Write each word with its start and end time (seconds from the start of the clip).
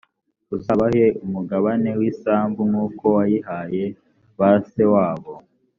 uzabahe 0.55 1.05
umugabane 1.25 1.89
w’isambu 1.99 2.61
nk’uko 2.69 3.03
wayihaye 3.15 3.83
ba 4.39 4.49
se 4.69 4.83
wabo, 4.93 5.33